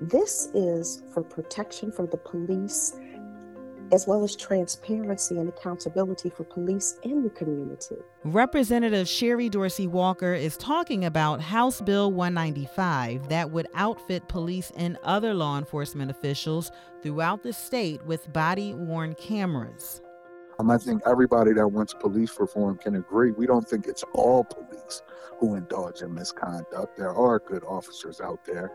[0.00, 2.94] This is for protection for the police
[3.92, 7.96] as well as transparency and accountability for police in the community.
[8.24, 14.98] Representative Sherry Dorsey Walker is talking about House Bill 195 that would outfit police and
[15.04, 16.70] other law enforcement officials
[17.02, 20.02] throughout the state with body worn cameras.
[20.58, 23.30] Um, I think everybody that wants police reform can agree.
[23.30, 25.02] We don't think it's all police
[25.38, 26.96] who indulge in misconduct.
[26.96, 28.72] There are good officers out there.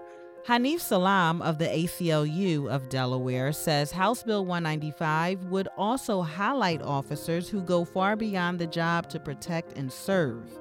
[0.48, 7.48] Hanif Salam of the ACLU of Delaware says House Bill 195 would also highlight officers
[7.48, 10.58] who go far beyond the job to protect and serve.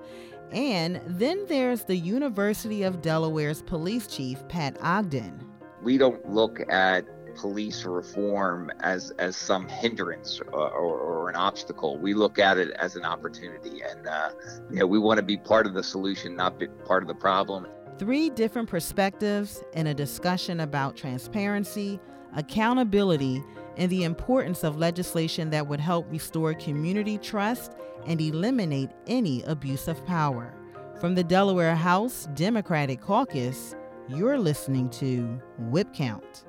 [0.52, 5.46] And then there's the University of Delaware's police chief, Pat Ogden.
[5.82, 11.96] We don't look at police reform as as some hindrance or, or, or, an obstacle.
[11.98, 14.30] We look at it as an opportunity, and uh,
[14.68, 17.14] you know we want to be part of the solution, not be part of the
[17.14, 17.66] problem.
[18.00, 22.00] Three different perspectives in a discussion about transparency,
[22.34, 23.44] accountability,
[23.76, 27.72] and the importance of legislation that would help restore community trust
[28.06, 30.54] and eliminate any abuse of power.
[30.98, 33.74] From the Delaware House Democratic Caucus,
[34.08, 36.46] you're listening to Whip Count.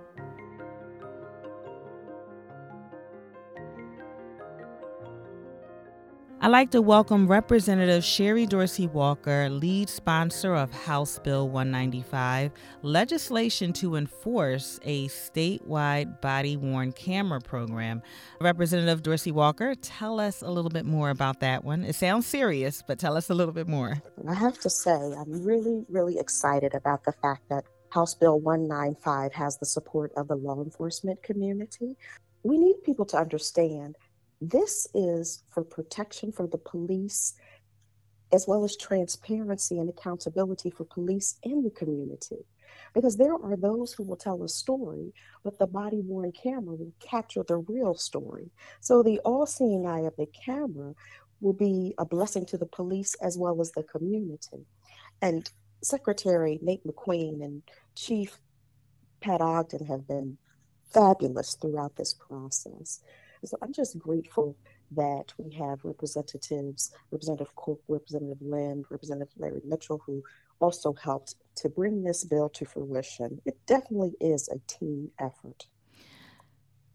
[6.44, 13.72] I'd like to welcome Representative Sherry Dorsey Walker, lead sponsor of House Bill 195, legislation
[13.74, 18.02] to enforce a statewide body worn camera program.
[18.40, 21.84] Representative Dorsey Walker, tell us a little bit more about that one.
[21.84, 24.02] It sounds serious, but tell us a little bit more.
[24.28, 29.32] I have to say, I'm really, really excited about the fact that House Bill 195
[29.34, 31.96] has the support of the law enforcement community.
[32.42, 33.96] We need people to understand
[34.42, 37.36] this is for protection for the police,
[38.34, 42.46] as well as transparency and accountability for police and the community.
[42.94, 46.94] Because there are those who will tell a story, but the body worn camera will
[47.00, 48.50] capture the real story.
[48.80, 50.96] So the all seeing eye of the camera
[51.40, 54.66] will be a blessing to the police as well as the community.
[55.22, 55.50] And
[55.84, 57.64] Secretary Nate McQueen and
[57.96, 58.40] Chief
[59.22, 60.38] Pat Ogden have been
[60.94, 63.02] fabulous throughout this process.
[63.44, 64.56] So I'm just grateful
[64.92, 70.22] that we have representatives, Representative Cook, Representative Lynn, Representative Larry Mitchell, who
[70.60, 73.42] also helped to bring this bill to fruition.
[73.46, 75.66] It definitely is a team effort.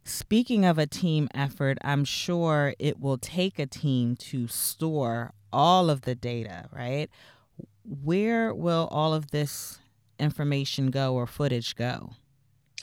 [0.05, 5.91] Speaking of a team effort, I'm sure it will take a team to store all
[5.91, 7.11] of the data, right?
[7.85, 9.81] Where will all of this
[10.21, 12.11] information go or footage go?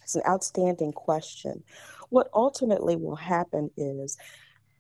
[0.04, 1.64] It's an outstanding question.
[2.10, 4.18] What ultimately will happen is,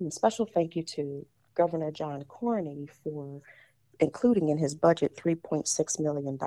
[0.09, 1.25] special thank you to
[1.55, 3.41] Governor John Carney for
[4.03, 6.37] including in his budget $3.6 million.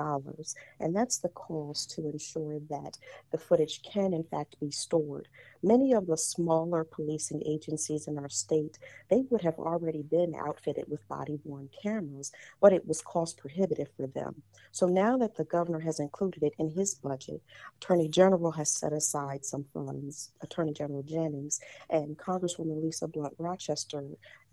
[0.78, 2.98] And that's the cost to ensure that
[3.32, 5.26] the footage can, in fact, be stored.
[5.62, 8.78] Many of the smaller policing agencies in our state,
[9.08, 12.30] they would have already been outfitted with body worn cameras,
[12.60, 14.42] but it was cost prohibitive for them.
[14.72, 17.40] So now that the governor has included it in his budget,
[17.80, 24.04] Attorney General has set aside some funds, Attorney General Jennings and Congresswoman Lisa Blunt Rochester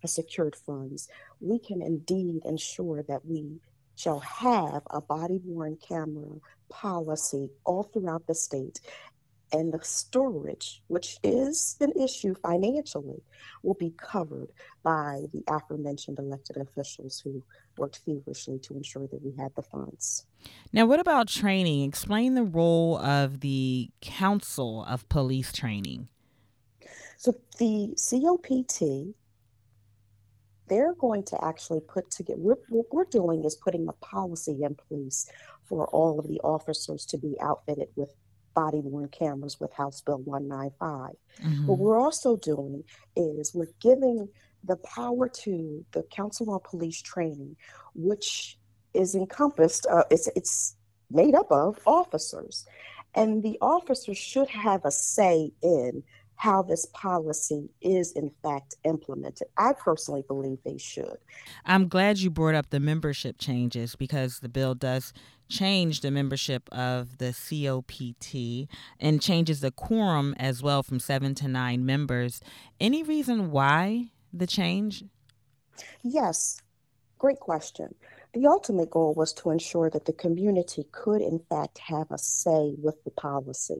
[0.07, 1.07] secured funds,
[1.39, 3.59] we can indeed ensure that we
[3.95, 6.37] shall have a body worn camera
[6.69, 8.79] policy all throughout the state.
[9.51, 13.21] And the storage, which is an issue financially,
[13.61, 17.43] will be covered by the aforementioned elected officials who
[17.77, 20.25] worked feverishly to ensure that we had the funds.
[20.71, 21.87] Now, what about training?
[21.87, 26.07] Explain the role of the Council of Police Training.
[27.17, 29.13] So, the COPT
[30.67, 32.59] they're going to actually put together, what
[32.91, 35.29] we're doing is putting a policy in place
[35.63, 38.13] for all of the officers to be outfitted with
[38.53, 41.11] body worn cameras with House Bill 195.
[41.41, 41.67] Mm-hmm.
[41.67, 42.83] What we're also doing
[43.15, 44.29] is we're giving
[44.63, 47.55] the power to the Council on Police Training,
[47.95, 48.57] which
[48.93, 50.75] is encompassed, uh, it's, it's
[51.11, 52.65] made up of officers.
[53.15, 56.03] And the officers should have a say in
[56.35, 59.47] how this policy is in fact implemented.
[59.57, 61.17] I personally believe they should.
[61.65, 65.13] I'm glad you brought up the membership changes because the bill does
[65.49, 68.67] change the membership of the COPT
[68.99, 72.41] and changes the quorum as well from seven to nine members.
[72.79, 75.03] Any reason why the change?
[76.03, 76.61] Yes,
[77.19, 77.93] great question.
[78.33, 82.73] The ultimate goal was to ensure that the community could, in fact, have a say
[82.81, 83.77] with the policy.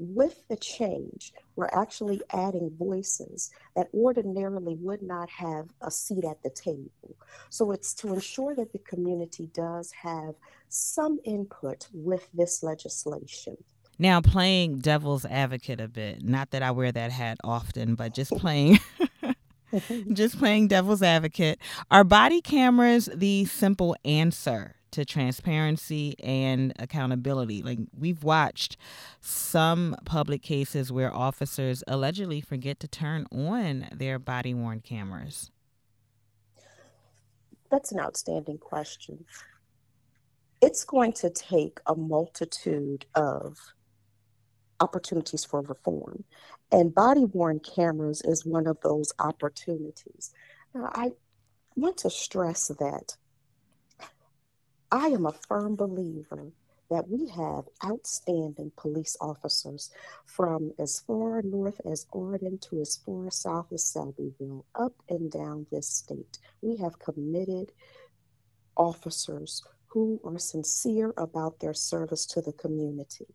[0.00, 6.42] With the change, we're actually adding voices that ordinarily would not have a seat at
[6.42, 7.16] the table.
[7.50, 10.34] So it's to ensure that the community does have
[10.68, 13.56] some input with this legislation.
[13.98, 18.30] Now, playing devil's advocate a bit, not that I wear that hat often, but just
[18.32, 18.78] playing.
[20.12, 21.58] just playing devil's advocate.
[21.90, 27.62] Are body cameras the simple answer to transparency and accountability.
[27.62, 28.76] Like we've watched
[29.20, 35.50] some public cases where officers allegedly forget to turn on their body worn cameras.
[37.70, 39.24] That's an outstanding question.
[40.60, 43.56] It's going to take a multitude of
[44.80, 46.24] opportunities for reform.
[46.72, 50.32] And body worn cameras is one of those opportunities.
[50.74, 51.10] Now, I
[51.76, 53.16] want to stress that
[54.92, 56.52] I am a firm believer
[56.90, 59.90] that we have outstanding police officers
[60.26, 65.66] from as far north as Arden to as far south as Selbyville, up and down
[65.70, 66.38] this state.
[66.60, 67.70] We have committed
[68.76, 73.26] officers who are sincere about their service to the community.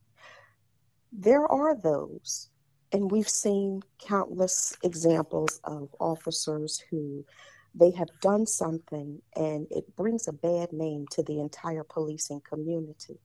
[1.14, 2.50] There are those,
[2.92, 7.24] and we've seen countless examples of officers who
[7.78, 13.20] they have done something and it brings a bad name to the entire policing community.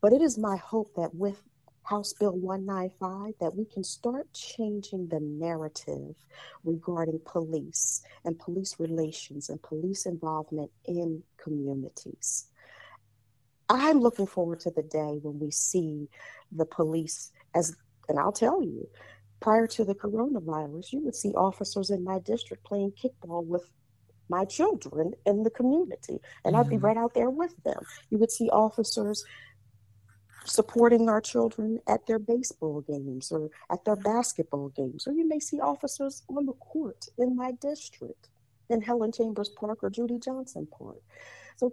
[0.00, 1.42] But it is my hope that with
[1.84, 6.14] House Bill 195 that we can start changing the narrative
[6.62, 12.46] regarding police and police relations and police involvement in communities.
[13.68, 16.08] I'm looking forward to the day when we see
[16.52, 17.76] the police as,
[18.08, 18.88] and I'll tell you,
[19.40, 23.70] prior to the coronavirus, you would see officers in my district playing kickball with
[24.28, 26.56] my children in the community, and mm-hmm.
[26.56, 26.86] I'd be mm-hmm.
[26.86, 27.82] right out there with them.
[28.10, 29.24] You would see officers
[30.44, 35.40] supporting our children at their baseball games or at their basketball games, or you may
[35.40, 38.28] see officers on the court in my district
[38.68, 41.02] in Helen Chambers Park or Judy Johnson Park.
[41.56, 41.72] So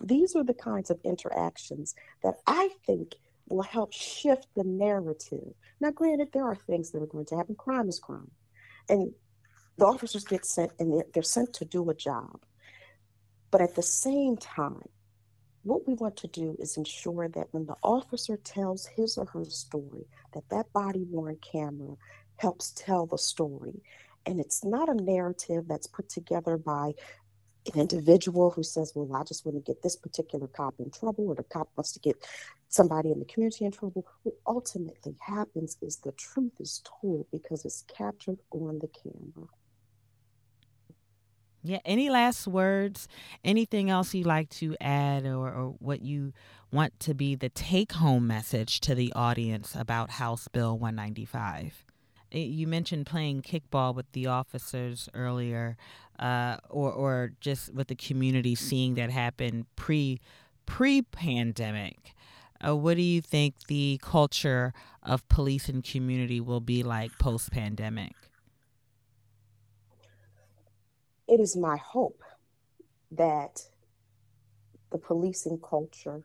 [0.00, 3.14] these are the kinds of interactions that I think
[3.48, 5.54] will help shift the narrative.
[5.80, 7.54] Now, granted, there are things that are going to happen.
[7.54, 8.30] Crime is crime.
[8.88, 9.12] And
[9.78, 12.40] the officers get sent and they're, sent to do a job.
[13.50, 14.88] But at the same time,
[15.62, 19.44] what we want to do is ensure that when the officer tells his or her
[19.44, 21.96] story, that that body worn camera
[22.36, 23.82] helps tell the story.
[24.24, 26.94] And it's not a narrative that's put together by
[27.74, 31.28] an individual who says, Well, I just want to get this particular cop in trouble,
[31.28, 32.16] or the cop wants to get
[32.68, 34.06] somebody in the community in trouble.
[34.22, 39.48] What ultimately happens is the truth is told because it's captured on the camera.
[41.62, 41.80] Yeah.
[41.84, 43.08] Any last words?
[43.44, 46.32] Anything else you'd like to add, or, or what you
[46.70, 51.84] want to be the take home message to the audience about House Bill 195?
[52.32, 55.76] Eh, you mentioned playing kickball with the officers earlier,
[56.18, 60.20] uh, or or just with the community seeing that happen pre
[60.66, 62.14] pre pandemic.
[62.66, 64.72] Uh, what do you think the culture
[65.02, 68.14] of police and community will be like post pandemic?
[71.28, 72.22] it is my hope
[73.10, 73.60] that
[74.92, 76.22] the policing culture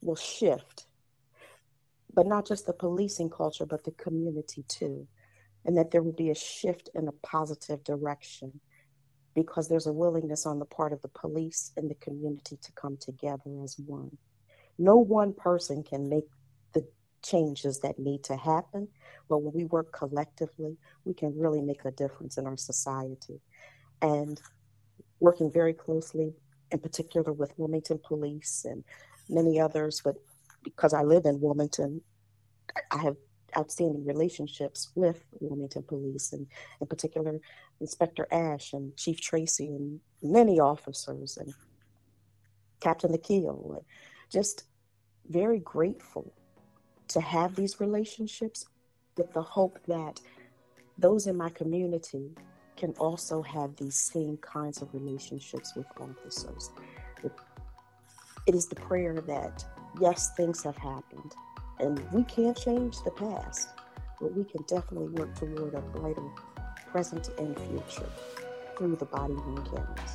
[0.00, 0.86] will shift,
[2.14, 5.06] but not just the policing culture, but the community too,
[5.64, 8.60] and that there will be a shift in a positive direction
[9.34, 12.96] because there's a willingness on the part of the police and the community to come
[12.96, 14.16] together as one.
[14.78, 16.28] No one person can make
[16.72, 16.86] the
[17.22, 18.88] changes that need to happen,
[19.28, 23.40] but when we work collectively, we can really make a difference in our society
[24.02, 24.40] and
[25.20, 26.32] working very closely,
[26.70, 28.84] in particular with Wilmington Police and
[29.28, 30.00] many others.
[30.04, 30.16] But
[30.62, 32.00] because I live in Wilmington,
[32.90, 33.16] I have
[33.58, 36.46] outstanding relationships with Wilmington Police, and
[36.80, 37.40] in particular,
[37.80, 41.52] Inspector Ash and Chief Tracy, and many officers, and
[42.80, 43.84] Captain Akil.
[44.30, 44.64] Just
[45.28, 46.32] very grateful
[47.08, 48.66] to have these relationships
[49.16, 50.20] with the hope that
[50.96, 52.30] those in my community
[52.76, 56.70] can also have these same kinds of relationships with officers.
[58.46, 59.64] It is the prayer that,
[60.00, 61.32] yes, things have happened,
[61.80, 63.68] and we can't change the past,
[64.20, 66.22] but we can definitely work toward a brighter
[66.90, 68.08] present and future
[68.76, 70.12] through the body worn cameras.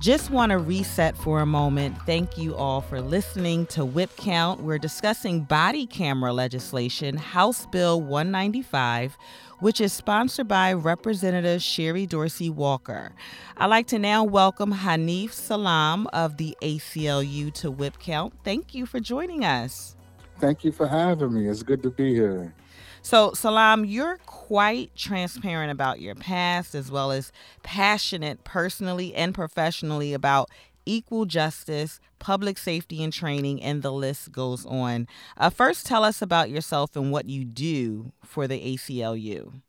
[0.00, 1.94] Just want to reset for a moment.
[2.06, 4.62] Thank you all for listening to Whip Count.
[4.62, 9.18] We're discussing body camera legislation, House Bill 195,
[9.60, 13.12] which is sponsored by Representative Sherry Dorsey Walker.
[13.56, 18.34] I'd like to now welcome Hanif Salam of the ACLU to Whip Count.
[18.42, 19.96] Thank you for joining us.
[20.38, 21.48] Thank you for having me.
[21.48, 22.54] It's good to be here.
[23.02, 30.12] So, Salam, you're quite transparent about your past as well as passionate personally and professionally
[30.12, 30.50] about
[30.86, 35.06] equal justice, public safety and training, and the list goes on.
[35.36, 39.60] Uh, first, tell us about yourself and what you do for the ACLU.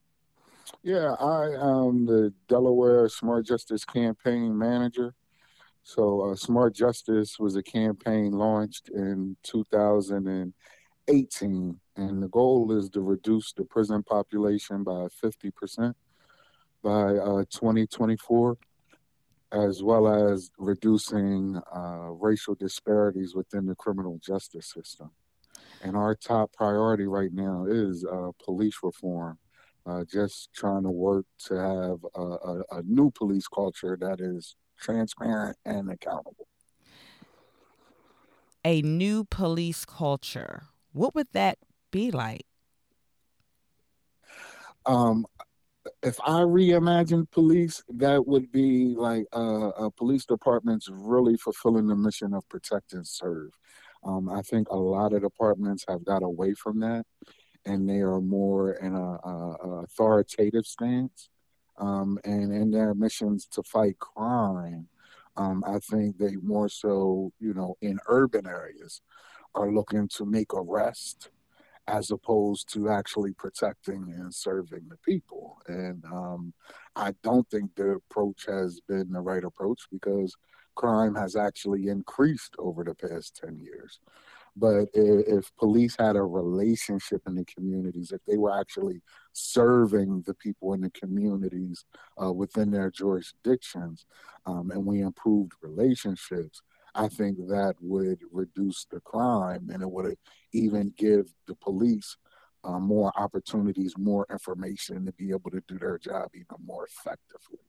[0.84, 5.14] Yeah, I am the Delaware Smart Justice Campaign Manager.
[5.84, 13.02] So, uh, Smart Justice was a campaign launched in 2018 and the goal is to
[13.02, 15.94] reduce the prison population by 50%
[16.84, 18.58] by uh, 2024,
[19.52, 25.12] as well as reducing uh, racial disparities within the criminal justice system.
[25.84, 29.38] And our top priority right now is uh, police reform.
[29.86, 34.56] Uh, just trying to work to have a, a, a new police culture that is
[34.80, 36.48] transparent and accountable.
[38.64, 40.66] A new police culture.
[40.94, 41.58] What would that
[41.90, 42.46] be like?
[44.86, 45.26] Um,
[46.04, 51.96] if I reimagine police, that would be like uh, uh, police departments really fulfilling the
[51.96, 53.52] mission of protect and serve.
[54.04, 57.06] Um, I think a lot of departments have got away from that,
[57.66, 61.30] and they are more in a, a, a authoritative stance.
[61.78, 64.88] Um, and in their missions to fight crime,
[65.38, 69.02] um, I think they more so, you know, in urban areas,
[69.56, 71.30] are looking to make arrest
[71.88, 75.62] as opposed to actually protecting and serving the people.
[75.68, 76.54] And um,
[76.96, 80.36] I don't think the approach has been the right approach because
[80.76, 84.00] crime has actually increased over the past 10 years.
[84.56, 90.34] But if, police had a relationship in the communities, if they were actually serving the
[90.34, 91.86] people in the communities
[92.22, 94.06] uh, within their jurisdictions,
[94.46, 96.62] um, and we improved relationships,
[96.96, 100.16] I think that would reduce the crime and it would
[100.54, 102.18] even give the police
[102.64, 107.60] uh, more opportunities, more information to be able to do their job even more effectively.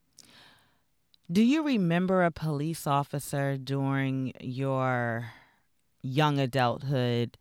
[1.31, 5.31] Do you remember a police officer during your
[6.03, 7.39] young adulthood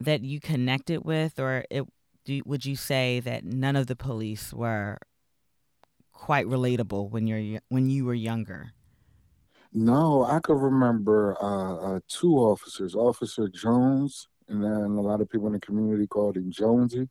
[0.00, 1.84] that you connected with, or it,
[2.24, 4.98] do, would you say that none of the police were
[6.12, 8.72] quite relatable when you're when you were younger?
[9.72, 15.30] No, I could remember uh, uh, two officers, Officer Jones, and then a lot of
[15.30, 17.08] people in the community called him Jonesy,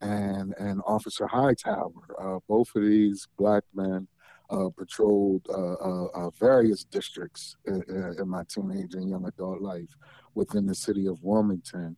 [0.00, 1.92] and and Officer Hightower.
[2.18, 4.08] Uh, both of these black men
[4.48, 5.74] uh, patrolled uh,
[6.14, 7.82] uh, various districts in,
[8.18, 9.96] in, my teenage and young adult life
[10.34, 11.96] within the city of Wilmington.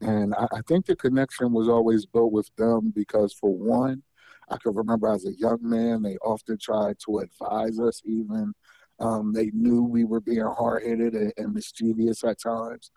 [0.00, 4.02] And I, I think the connection was always built with them because, for one,
[4.48, 8.54] I can remember as a young man, they often tried to advise us even
[8.98, 12.90] um, they knew we were being hard headed and, and, mischievous at times.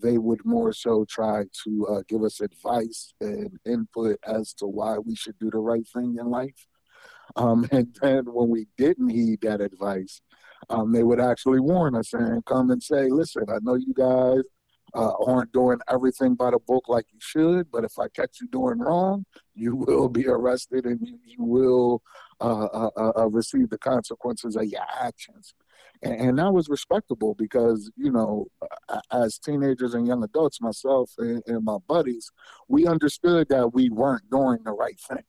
[0.00, 4.98] They would more so try to uh, give us advice and input as to why
[4.98, 6.66] we should do the right thing in life.
[7.36, 10.20] Um, and then when we didn't heed that advice,
[10.68, 14.42] um, they would actually warn us and come and say, listen, I know you guys
[14.94, 18.48] uh, aren't doing everything by the book like you should, but if I catch you
[18.48, 22.02] doing wrong, you will be arrested and you, you will
[22.40, 25.54] uh, uh, uh, uh, receive the consequences of your actions.
[26.02, 28.48] And, and, that was respectable because, you know,
[29.10, 32.30] as teenagers and young adults, myself and, and my buddies,
[32.68, 35.24] we understood that we weren't doing the right thing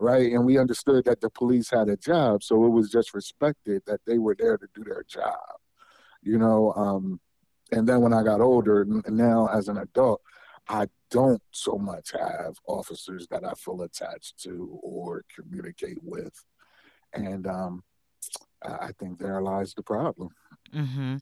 [0.00, 0.32] right?
[0.32, 4.00] And we understood that the police had a job, so it was just respected that
[4.06, 5.38] they were there to do their job,
[6.20, 6.72] you know.
[6.74, 7.20] Um,
[7.72, 10.20] and then when I got older, now as an adult,
[10.68, 16.32] I don't so much have officers that I feel attached to or communicate with.
[17.12, 17.82] And um,
[18.62, 20.30] I think there lies the problem.
[20.74, 21.16] Mm-hmm.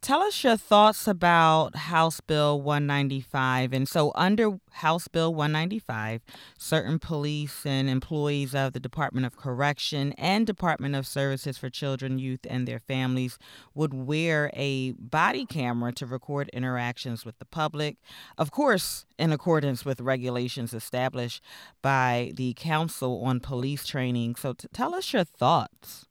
[0.00, 3.72] Tell us your thoughts about House Bill 195.
[3.72, 6.22] And so, under House Bill 195,
[6.58, 12.18] certain police and employees of the Department of Correction and Department of Services for Children,
[12.18, 13.38] Youth, and their families
[13.74, 17.96] would wear a body camera to record interactions with the public.
[18.36, 21.42] Of course, in accordance with regulations established
[21.82, 24.36] by the Council on Police Training.
[24.36, 26.07] So, t- tell us your thoughts.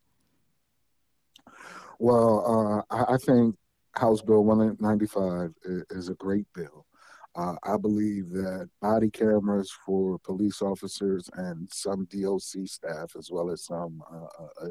[1.98, 3.56] Well, uh, I think
[3.96, 5.52] House Bill 195
[5.90, 6.86] is a great bill.
[7.34, 13.50] Uh, I believe that body cameras for police officers and some DOC staff, as well
[13.50, 14.68] as some uh, uh,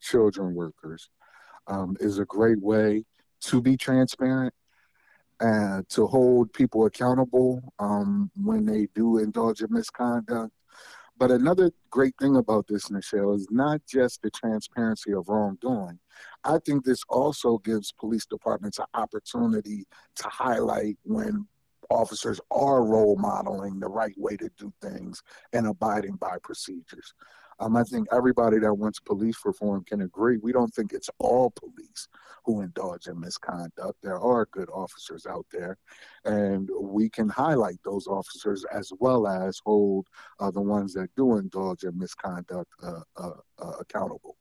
[0.00, 1.10] children workers,
[1.66, 3.04] um, is a great way
[3.40, 4.54] to be transparent
[5.40, 10.52] and to hold people accountable um, when they do indulge in misconduct.
[11.16, 15.98] But another great thing about this, Nichelle, is not just the transparency of wrongdoing.
[16.42, 21.46] I think this also gives police departments an opportunity to highlight when
[21.90, 27.14] officers are role modeling the right way to do things and abiding by procedures.
[27.60, 30.38] Um, I think everybody that wants police reform can agree.
[30.42, 32.08] We don't think it's all police
[32.44, 33.98] who indulge in misconduct.
[34.02, 35.78] There are good officers out there,
[36.24, 40.08] and we can highlight those officers as well as hold
[40.40, 44.36] uh, the ones that do indulge in misconduct uh, uh, uh accountable.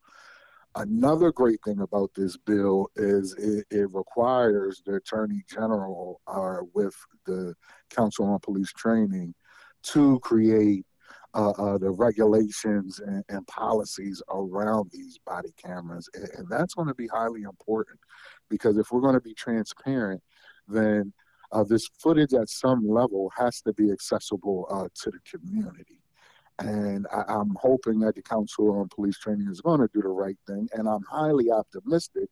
[0.76, 6.66] Another great thing about this bill is it, it requires the Attorney General, or uh,
[6.74, 6.96] with
[7.28, 7.54] the
[7.92, 9.36] Council on Police Training,
[9.84, 10.86] to create
[11.34, 16.08] uh, uh, the regulations and, and, policies around these body cameras.
[16.14, 18.00] And, and that's going to be highly important
[18.50, 20.22] because if we're going to be transparent,
[20.68, 21.12] then
[21.52, 26.02] uh, this footage at some level has to be accessible uh, to the community.
[26.60, 30.10] And I, am hoping that the Council on Police Training is going to do the
[30.10, 30.70] right thing.
[30.74, 32.30] And I'm highly optimistic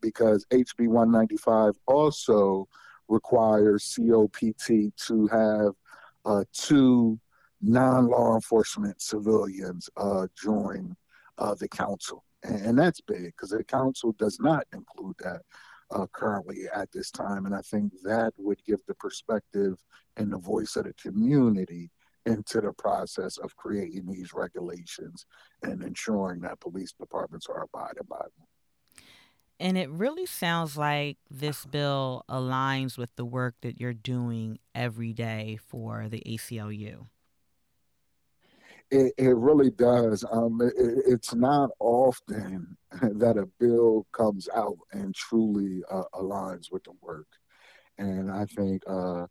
[0.00, 2.66] because HB 195 also
[3.08, 5.72] requires COPT to have
[6.24, 7.18] uh, two
[7.62, 10.96] non-law enforcement civilians uh, join
[11.38, 15.42] uh, the council, and, and that's big because the council does not include that
[15.90, 19.82] uh, currently at this time, and I think that would give the perspective
[20.16, 21.90] and the voice of the community
[22.26, 25.26] into the process of creating these regulations
[25.62, 28.46] and ensuring that police departments are abiding by them.
[29.58, 35.12] And it really sounds like this bill aligns with the work that you're doing every
[35.12, 37.06] day for the ACLU.
[38.90, 40.24] It, it really does.
[40.30, 46.84] Um, it, it's not often that a bill comes out and truly uh, aligns with
[46.84, 47.28] the work.
[47.98, 49.26] And I think uh,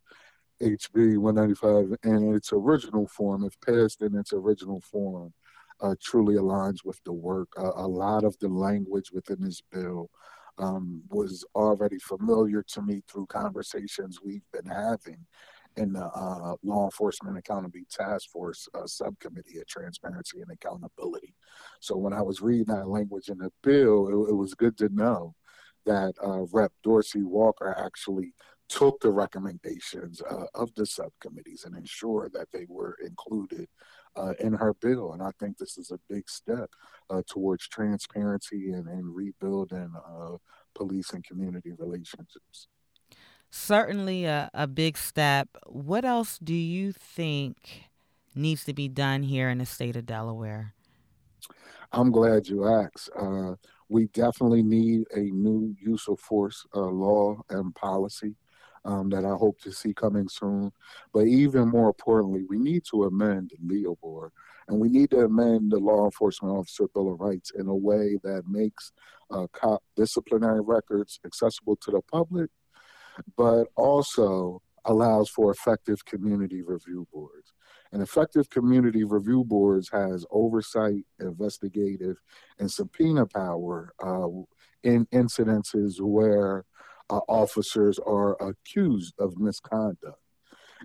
[0.62, 5.34] HB 195 in its original form, if passed in its original form,
[5.82, 7.50] uh, truly aligns with the work.
[7.58, 10.10] A lot of the language within this bill
[10.58, 15.25] um, was already familiar to me through conversations we've been having
[15.80, 21.34] in the uh, Law Enforcement Accountability Task Force uh, Subcommittee of Transparency and Accountability.
[21.80, 24.89] So when I was reading that language in the bill, it, it was good to
[24.89, 25.36] know
[25.86, 26.72] that uh, Rep.
[26.84, 28.34] Dorsey Walker actually
[28.68, 33.68] took the recommendations uh, of the subcommittees and ensured that they were included
[34.15, 35.13] uh, in her bill.
[35.13, 36.70] And I think this is a big step
[37.10, 39.92] uh, towards transparency and, and rebuilding
[40.76, 42.68] police and community relationships
[43.52, 45.50] certainly a, a big step.
[45.68, 47.84] What else do you think
[48.36, 50.74] needs to be done here in the state of Delaware?
[51.92, 53.10] I'm glad you asked.
[53.20, 53.56] Uh,
[53.90, 58.36] we definitely need a new use of force uh, law and policy
[58.86, 60.72] um, that I hope to see coming soon.
[61.14, 64.32] But even more importantly, we need to amend the Leo Board
[64.68, 68.20] and we need to amend the Law Enforcement Officer Bill of Rights in a way
[68.24, 68.92] that makes
[69.32, 72.52] uh, cop disciplinary records accessible to the public
[73.38, 77.53] but also allows for effective community review boards.
[77.91, 82.17] And effective community review boards has oversight, investigative,
[82.60, 84.27] and subpoena power uh,
[84.84, 86.65] in incidences where
[87.10, 90.19] uh, officers are accused of misconduct.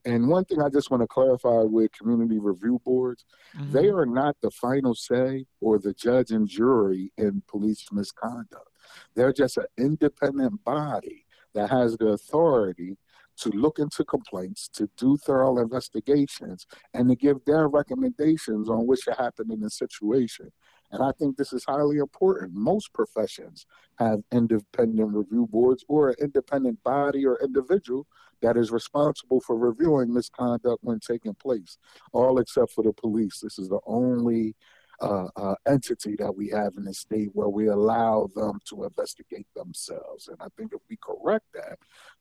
[0.05, 3.25] And one thing I just want to clarify with community review boards,
[3.57, 3.71] mm-hmm.
[3.71, 8.69] they are not the final say or the judge and jury in police misconduct.
[9.15, 11.24] They're just an independent body
[11.55, 12.97] that has the authority
[13.37, 19.01] to look into complaints, to do thorough investigations, and to give their recommendations on what
[19.01, 20.53] should happen in a situation.
[20.93, 22.53] And I think this is highly important.
[22.55, 23.67] Most professions
[23.99, 28.07] have independent review boards or an independent body or individual
[28.43, 31.79] that is responsible for reviewing misconduct when taking place,
[32.13, 33.41] all except for the police.
[33.41, 34.55] This is the only
[35.01, 39.47] uh, uh, entity that we have in the state where we allow them to investigate
[39.55, 40.29] themselves.
[40.29, 41.79] And I think if we correct that,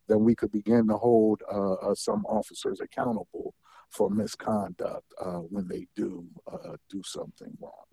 [0.07, 3.53] then we could begin to hold uh, uh some officers accountable
[3.89, 7.85] for misconduct uh, when they do uh, do something wrong.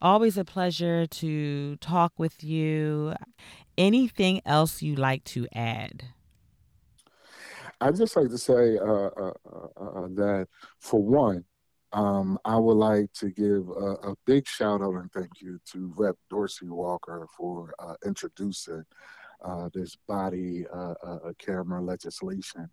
[0.00, 3.14] Always a pleasure to talk with you.
[3.78, 6.06] Anything else you like to add?
[7.80, 10.46] I'd just like to say that,
[10.80, 11.44] for one,
[11.92, 15.92] um, I would like to give a, a, big shout out and thank you to
[15.96, 16.16] Rep.
[16.30, 18.84] Dorsey Walker for uh, introducing
[19.44, 20.94] uh, this body uh,
[21.38, 22.68] camera legislation.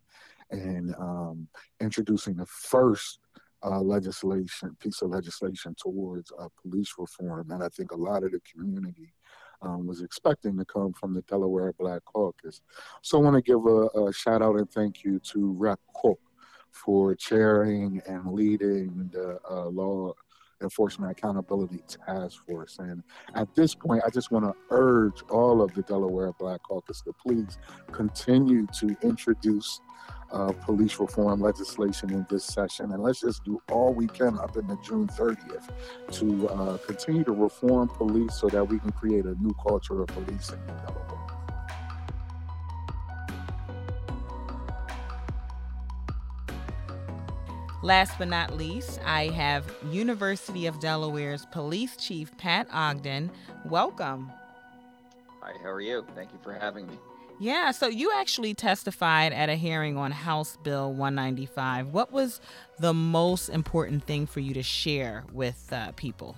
[0.52, 1.48] and um,
[1.80, 3.20] introducing the first
[3.64, 7.52] uh, legislation, piece of legislation towards uh, police reform.
[7.52, 9.14] And I think a lot of the community
[9.62, 12.62] um, was expecting to come from the Delaware Black Caucus.
[13.02, 15.80] So I want to give a, a, shout out and thank you to Rep.
[16.02, 16.20] Cook
[16.72, 20.14] for chairing and leading the uh, law
[20.62, 22.80] Enforcement Accountability Task Force.
[22.80, 23.04] And
[23.36, 27.14] at this point, I just want to urge all of the Delaware Black Caucus to
[27.14, 27.58] please
[27.92, 29.80] continue to introduce
[30.32, 32.92] uh, police reform legislation in this session.
[32.92, 35.70] And let's just do all we can up into June 30th
[36.12, 40.08] to uh, continue to reform police so that we can create a new culture of
[40.08, 41.39] policing in Delaware.
[47.82, 53.32] Last but not least, I have University of Delaware's Police Chief Pat Ogden.
[53.64, 54.30] Welcome.
[55.40, 56.06] Hi, how are you?
[56.14, 56.96] Thank you for having me.
[57.40, 61.94] Yeah, so you actually testified at a hearing on House Bill 195.
[61.94, 62.42] What was
[62.80, 66.36] the most important thing for you to share with uh, people?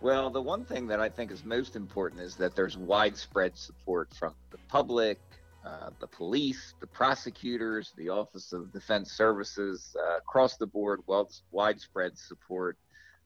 [0.00, 4.14] Well, the one thing that I think is most important is that there's widespread support
[4.14, 5.20] from the public,
[5.64, 11.30] uh, the police, the prosecutors, the Office of Defense Services, uh, across the board, well,
[11.50, 12.76] widespread support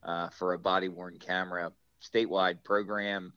[0.03, 1.71] uh, for a body worn camera
[2.01, 3.33] statewide program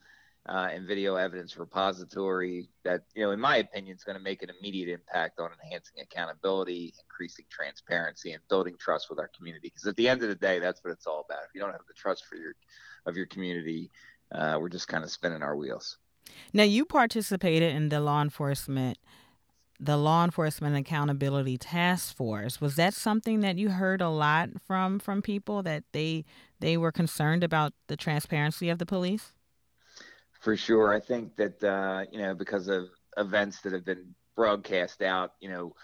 [0.48, 4.42] uh, and video evidence repository that, you know, in my opinion, is going to make
[4.42, 9.68] an immediate impact on enhancing accountability, increasing transparency, and building trust with our community.
[9.68, 11.44] Because at the end of the day, that's what it's all about.
[11.44, 12.54] If you don't have the trust for your
[13.06, 13.90] of your community,
[14.32, 15.98] uh, we're just kind of spinning our wheels.
[16.52, 18.98] Now, you participated in the law enforcement,
[19.78, 22.60] the law enforcement accountability task force.
[22.60, 26.24] Was that something that you heard a lot from from people that they
[26.58, 29.32] they were concerned about the transparency of the police?
[30.40, 35.02] For sure, I think that uh, you know because of events that have been broadcast
[35.02, 35.74] out, you know,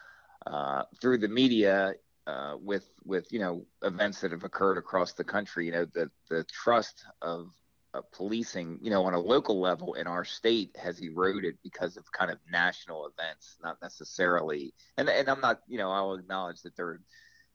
[0.47, 1.95] uh, through the media,
[2.27, 5.67] uh, with with you know events that have occurred across the country.
[5.67, 7.51] You know, the the trust of
[7.97, 12.11] uh, policing, you know, on a local level in our state has eroded because of
[12.13, 14.75] kind of national events, not necessarily.
[14.97, 17.01] And and I'm not, you know, I'll acknowledge that there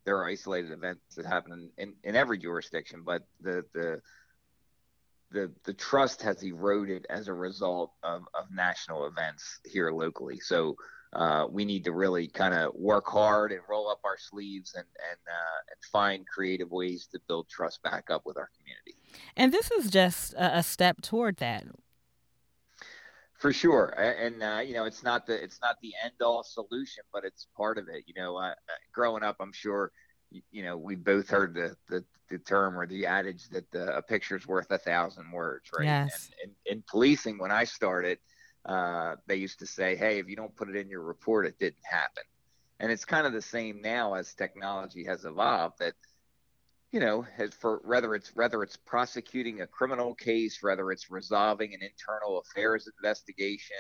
[0.06, 4.02] there are isolated events that happen in, in, in every jurisdiction, but the the
[5.32, 10.40] the the trust has eroded as a result of, of national events here locally.
[10.40, 10.76] So
[11.14, 14.86] uh, we need to really kind of work hard and roll up our sleeves and
[15.10, 19.01] and, uh, and find creative ways to build trust back up with our community.
[19.36, 21.66] And this is just a, a step toward that.
[23.40, 27.04] For sure, and uh, you know, it's not the it's not the end all solution,
[27.12, 28.04] but it's part of it.
[28.06, 28.54] You know, uh,
[28.94, 29.92] growing up, I'm sure,
[30.52, 34.02] you know, we both heard the, the, the term or the adage that the, a
[34.04, 35.86] picture's worth a thousand words, right?
[35.86, 36.30] Yes.
[36.44, 38.20] And in policing, when I started,
[38.66, 41.58] uh, they used to say, "Hey, if you don't put it in your report, it
[41.58, 42.24] didn't happen."
[42.80, 45.80] And it's kind of the same now as technology has evolved.
[45.80, 45.94] That
[46.92, 51.74] you know, has for whether it's whether it's prosecuting a criminal case, whether it's resolving
[51.74, 53.78] an internal affairs investigation,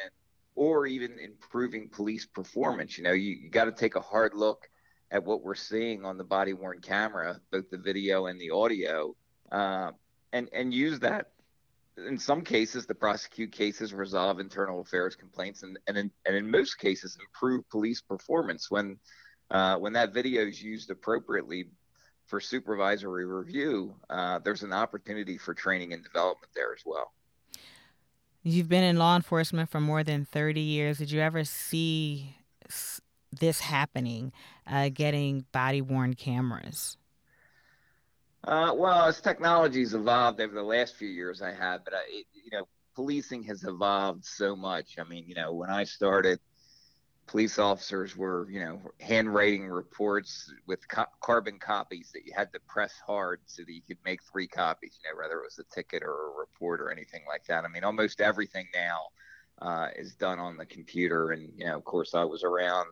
[0.55, 2.97] or even improving police performance.
[2.97, 4.69] You know, you, you got to take a hard look
[5.11, 9.13] at what we're seeing on the body worn camera, both the video and the audio,
[9.51, 9.91] uh,
[10.31, 11.31] and and use that
[11.97, 16.49] in some cases to prosecute cases, resolve internal affairs complaints, and and in, and in
[16.49, 18.97] most cases improve police performance when
[19.49, 21.65] uh, when that video is used appropriately
[22.31, 23.93] for supervisory review.
[24.09, 27.11] Uh, there's an opportunity for training and development there as well.
[28.41, 30.97] You've been in law enforcement for more than 30 years.
[30.97, 32.37] Did you ever see
[33.37, 34.31] this happening,
[34.65, 36.95] uh, getting body worn cameras?
[38.45, 42.25] Uh, well, as technology's evolved over the last few years, I have, but I, it,
[42.33, 42.65] you know,
[42.95, 44.95] policing has evolved so much.
[44.97, 46.39] I mean, you know, when I started,
[47.31, 52.59] police officers were, you know, handwriting reports with co- carbon copies that you had to
[52.67, 54.99] press hard so that you could make three copies.
[55.01, 57.63] You know, whether it was a ticket or a report or anything like that.
[57.63, 58.99] I mean, almost everything now
[59.61, 62.87] uh, is done on the computer, and you know, of course, I was around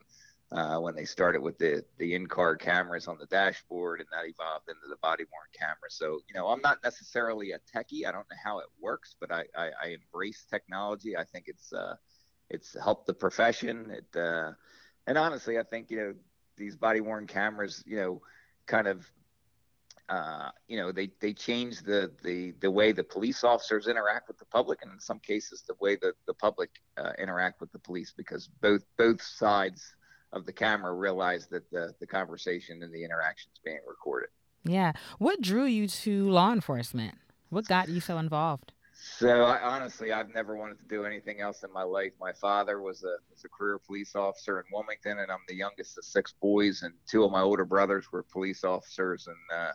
[0.53, 4.69] uh, when they started with the the in-car cameras on the dashboard, and that evolved
[4.69, 5.89] into the body-worn camera.
[5.89, 8.07] So, you know, I'm not necessarily a techie.
[8.07, 11.17] I don't know how it works, but I, I, I embrace technology.
[11.17, 11.95] I think it's uh,
[12.49, 13.91] it's helped the profession.
[13.91, 14.51] It uh,
[15.07, 16.13] and honestly, I think you know
[16.57, 18.21] these body-worn cameras, you know,
[18.65, 19.09] kind of.
[20.09, 24.39] Uh, you know, they, they change the, the, the way the police officers interact with
[24.39, 27.77] the public, and in some cases, the way that the public uh, interact with the
[27.77, 29.95] police, because both both sides
[30.33, 34.29] of the camera realize that the, the conversation and the interaction is being recorded.
[34.63, 34.93] Yeah.
[35.19, 37.15] What drew you to law enforcement?
[37.49, 38.73] What got you so involved?
[39.01, 42.11] So I, honestly, I've never wanted to do anything else in my life.
[42.19, 45.97] My father was a was a career police officer in Wilmington, and I'm the youngest
[45.97, 49.27] of six boys, and two of my older brothers were police officers.
[49.27, 49.71] And uh,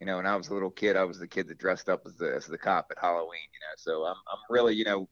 [0.00, 2.02] you know, when I was a little kid, I was the kid that dressed up
[2.04, 3.48] as the as the cop at Halloween.
[3.54, 5.08] You know, so I'm I'm really you know,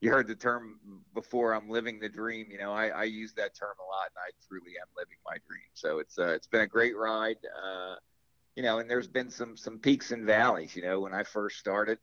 [0.00, 0.78] you heard the term
[1.12, 1.52] before.
[1.52, 2.46] I'm living the dream.
[2.48, 5.36] You know, I, I use that term a lot, and I truly am living my
[5.48, 5.68] dream.
[5.74, 7.38] So it's uh, it's been a great ride.
[7.60, 7.96] Uh,
[8.54, 10.76] you know, and there's been some some peaks and valleys.
[10.76, 11.98] You know, when I first started,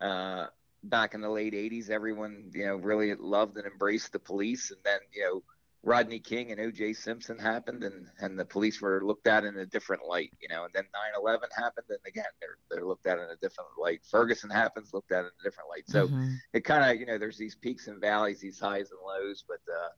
[0.00, 0.46] uh,
[0.82, 4.70] back in the late 80s, everyone, you know, really loved and embraced the police.
[4.70, 5.42] And then, you know,
[5.86, 6.94] Rodney King and O.J.
[6.94, 10.64] Simpson happened, and, and the police were looked at in a different light, you know.
[10.64, 10.84] And then
[11.16, 14.00] 9/11 happened, and again, they're they're looked at in a different light.
[14.10, 15.84] Ferguson happens, looked at in a different light.
[15.86, 16.32] So mm-hmm.
[16.52, 19.60] it kind of, you know, there's these peaks and valleys, these highs and lows, but
[19.72, 19.90] uh,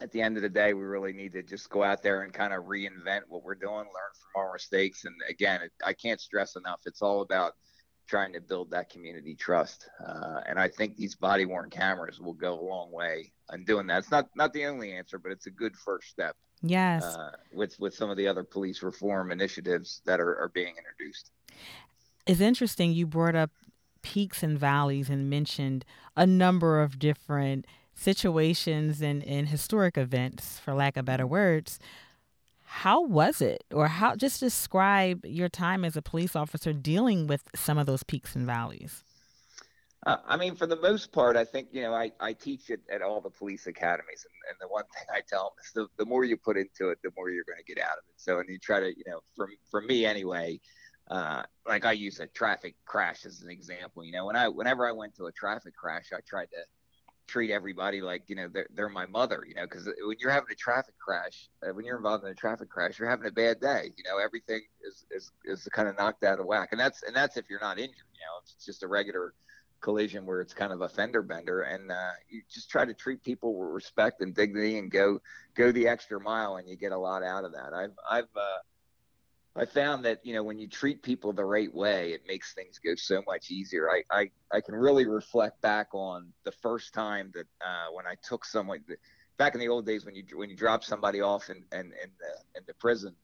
[0.00, 2.32] at the end of the day, we really need to just go out there and
[2.32, 6.20] kind of reinvent what we're doing, learn from our mistakes, and again, it, I can't
[6.20, 7.54] stress enough, it's all about
[8.06, 9.88] trying to build that community trust.
[10.04, 13.86] Uh, and I think these body worn cameras will go a long way in doing
[13.88, 13.98] that.
[13.98, 16.36] It's not not the only answer, but it's a good first step.
[16.62, 17.04] Yes.
[17.04, 21.30] Uh, with with some of the other police reform initiatives that are, are being introduced.
[22.26, 23.50] It's interesting you brought up
[24.02, 25.84] peaks and valleys and mentioned
[26.16, 31.78] a number of different situations and, and historic events, for lack of better words
[32.74, 33.62] how was it?
[33.72, 38.02] Or how just describe your time as a police officer dealing with some of those
[38.02, 39.04] peaks and valleys.
[40.06, 42.80] Uh, i mean for the most part i think you know i, I teach it
[42.92, 45.86] at all the police academies and, and the one thing i tell them is the,
[45.96, 48.16] the more you put into it the more you're going to get out of it.
[48.16, 50.60] So and you try to you know from for me anyway
[51.10, 54.04] uh, like I use a traffic crash as an example.
[54.04, 56.62] You know, when I whenever I went to a traffic crash, I tried to
[57.26, 60.50] treat everybody like you know they're, they're my mother you know because when you're having
[60.52, 63.60] a traffic crash uh, when you're involved in a traffic crash you're having a bad
[63.60, 67.02] day you know everything is is, is kind of knocked out of whack and that's
[67.02, 69.32] and that's if you're not injured you know it's just a regular
[69.84, 73.22] collision where it's kind of a fender bender and uh, you just try to treat
[73.22, 75.20] people with respect and dignity and go
[75.54, 77.74] go the extra mile and you get a lot out of that.
[77.74, 78.58] I've i've uh,
[79.56, 82.80] I found that you know when you treat people the right way, it makes things
[82.84, 83.88] go so much easier.
[83.88, 88.16] I I, I can really reflect back on the first time that uh, when I
[88.22, 88.80] took someone
[89.36, 92.10] back in the old days when you when you drop somebody off in in, in
[92.18, 93.14] the in the prison,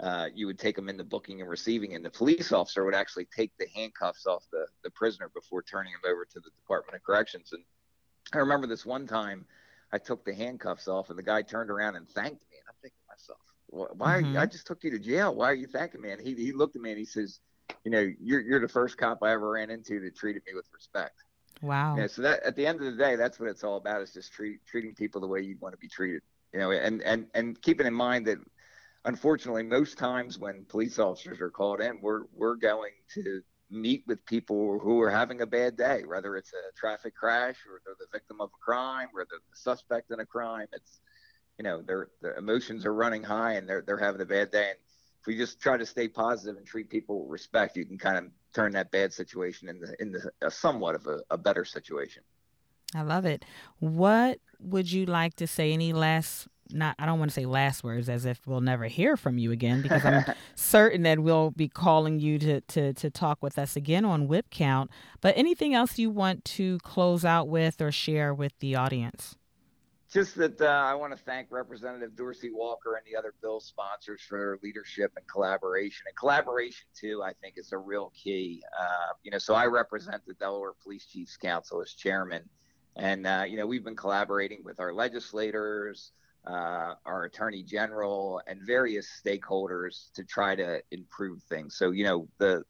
[0.00, 3.26] uh, you would take them into booking and receiving, and the police officer would actually
[3.34, 7.02] take the handcuffs off the the prisoner before turning him over to the Department of
[7.02, 7.54] Corrections.
[7.54, 7.64] And
[8.34, 9.46] I remember this one time,
[9.90, 12.76] I took the handcuffs off, and the guy turned around and thanked me, and I'm
[12.82, 13.40] thinking to myself
[13.70, 14.38] why are you, mm-hmm.
[14.38, 15.34] I just took you to jail.
[15.34, 16.10] Why are you thanking me?
[16.10, 17.40] And he, he looked at me and he says,
[17.84, 20.66] you know, you're, you're the first cop I ever ran into that treated me with
[20.72, 21.22] respect.
[21.60, 21.96] Wow.
[21.96, 22.06] Yeah.
[22.06, 24.32] So that at the end of the day, that's what it's all about is just
[24.32, 27.60] treat, treating people the way you want to be treated, you know, and, and, and
[27.60, 28.38] keeping in mind that
[29.04, 34.24] unfortunately, most times when police officers are called in, we're, we're going to meet with
[34.24, 38.06] people who are having a bad day, whether it's a traffic crash or they're the
[38.10, 40.66] victim of a crime or they're the suspect in a crime.
[40.72, 41.00] It's,
[41.58, 44.70] you know their their emotions are running high and they're they're having a bad day.
[44.70, 44.78] And
[45.20, 48.16] if we just try to stay positive and treat people with respect, you can kind
[48.16, 52.22] of turn that bad situation into into a somewhat of a, a better situation.
[52.94, 53.44] I love it.
[53.80, 55.72] What would you like to say?
[55.72, 59.16] Any last not I don't want to say last words as if we'll never hear
[59.16, 63.42] from you again because I'm certain that we'll be calling you to, to to talk
[63.42, 64.90] with us again on whip count.
[65.20, 69.34] But anything else you want to close out with or share with the audience?
[70.10, 74.22] Just that uh, I want to thank Representative Dorsey Walker and the other bill sponsors
[74.22, 76.04] for their leadership and collaboration.
[76.06, 78.62] And collaboration, too, I think is a real key.
[78.78, 82.48] Uh, you know, so I represent the Delaware Police Chiefs Council as chairman.
[82.96, 86.12] And, uh, you know, we've been collaborating with our legislators,
[86.46, 91.76] uh, our attorney general, and various stakeholders to try to improve things.
[91.76, 92.64] So, you know, the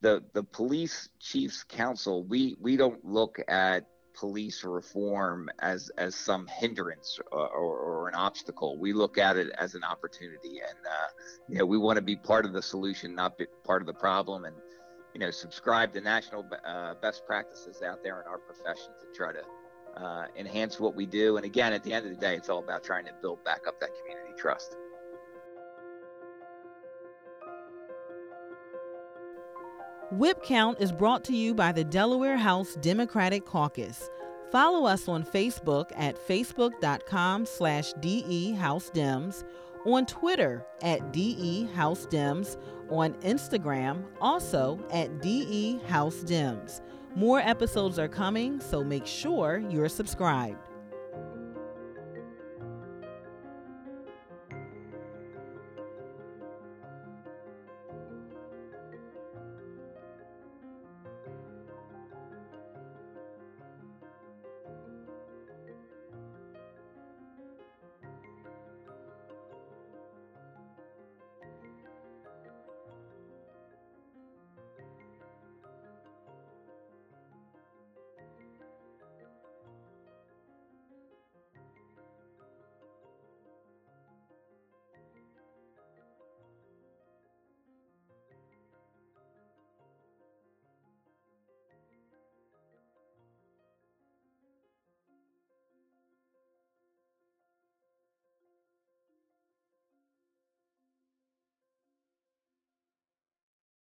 [0.00, 3.88] the the police chiefs council we we don't look at
[4.18, 8.78] police reform as as some hindrance or, or, or, an obstacle.
[8.78, 11.08] We look at it as an opportunity, and uh,
[11.48, 13.94] you know we want to be part of the solution, not be part of the
[13.94, 14.56] problem, and
[15.14, 19.32] you know subscribe to national uh, best practices out there in our profession to try
[19.32, 21.36] to uh, enhance what we do.
[21.36, 23.66] And again, at the end of the day, it's all about trying to build back
[23.66, 24.76] up that community trust.
[30.10, 34.08] Whip Count is brought to you by the Delaware House Democratic Caucus.
[34.50, 39.44] Follow us on Facebook at facebook.com slash DEHouseDems,
[39.84, 42.56] on Twitter at DEHouseDems,
[42.88, 46.80] on Instagram also at DEHouseDems.
[47.14, 50.67] More episodes are coming, so make sure you're subscribed.